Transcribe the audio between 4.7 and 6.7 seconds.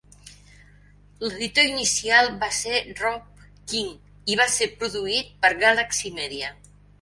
produït per Galaxy Media.